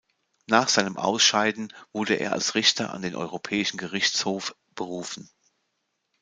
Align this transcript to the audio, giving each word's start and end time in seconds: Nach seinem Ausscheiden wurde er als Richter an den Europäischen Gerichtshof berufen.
Nach 0.47 0.67
seinem 0.67 0.97
Ausscheiden 0.97 1.71
wurde 1.93 2.15
er 2.15 2.31
als 2.33 2.55
Richter 2.55 2.91
an 2.91 3.03
den 3.03 3.15
Europäischen 3.15 3.77
Gerichtshof 3.77 4.55
berufen. 4.73 5.29